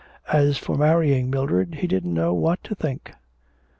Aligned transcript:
As 0.33 0.57
for 0.57 0.79
marrying 0.79 1.29
Mildred 1.29 1.75
he 1.75 1.85
didn't 1.85 2.15
know 2.15 2.33
what 2.33 2.63
to 2.63 2.73
think. 2.73 3.13